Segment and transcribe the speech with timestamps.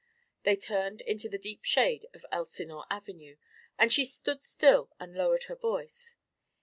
[0.41, 3.35] They turned into the deep shade of Elsinore Avenue,
[3.77, 6.15] and she stood still and lowered her voice.